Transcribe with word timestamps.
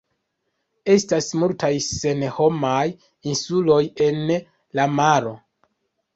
Estas 0.93 1.27
multaj 1.41 1.69
senhomaj 1.87 2.81
insuloj 3.33 3.79
en 4.09 4.21
la 4.81 4.89
maro. 5.03 5.37